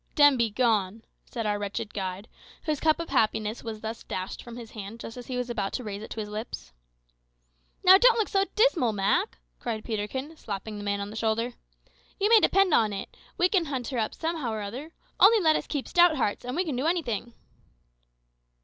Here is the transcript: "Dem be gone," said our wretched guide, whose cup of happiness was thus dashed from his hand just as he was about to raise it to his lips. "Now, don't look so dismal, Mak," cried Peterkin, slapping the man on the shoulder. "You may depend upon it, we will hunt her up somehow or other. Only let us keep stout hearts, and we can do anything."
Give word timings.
"Dem 0.15 0.35
be 0.35 0.49
gone," 0.49 1.03
said 1.25 1.45
our 1.45 1.59
wretched 1.59 1.93
guide, 1.93 2.27
whose 2.63 2.79
cup 2.79 2.99
of 2.99 3.09
happiness 3.09 3.63
was 3.63 3.81
thus 3.81 4.01
dashed 4.03 4.41
from 4.41 4.57
his 4.57 4.71
hand 4.71 4.99
just 4.99 5.15
as 5.15 5.27
he 5.27 5.37
was 5.37 5.47
about 5.47 5.73
to 5.73 5.83
raise 5.83 6.01
it 6.01 6.09
to 6.09 6.19
his 6.19 6.27
lips. 6.29 6.73
"Now, 7.83 7.99
don't 7.99 8.17
look 8.17 8.27
so 8.27 8.45
dismal, 8.55 8.93
Mak," 8.93 9.37
cried 9.59 9.83
Peterkin, 9.85 10.35
slapping 10.35 10.79
the 10.79 10.83
man 10.83 11.01
on 11.01 11.11
the 11.11 11.15
shoulder. 11.15 11.53
"You 12.19 12.29
may 12.29 12.39
depend 12.39 12.73
upon 12.73 12.93
it, 12.93 13.15
we 13.37 13.47
will 13.53 13.65
hunt 13.65 13.89
her 13.89 13.99
up 13.99 14.15
somehow 14.15 14.51
or 14.51 14.63
other. 14.63 14.91
Only 15.19 15.39
let 15.39 15.55
us 15.55 15.67
keep 15.67 15.87
stout 15.87 16.15
hearts, 16.17 16.43
and 16.45 16.55
we 16.55 16.65
can 16.65 16.75
do 16.75 16.87
anything." 16.87 17.33